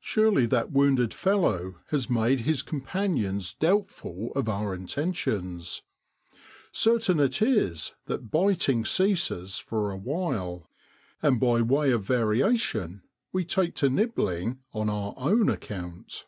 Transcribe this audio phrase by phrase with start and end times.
[0.00, 5.80] Surely that wounded fellow has made his companions doubtful of our inten tions.
[6.72, 10.68] Certain it is that biting ceases for a while;
[11.22, 16.26] and by way of variation we take to nibbling on our own account.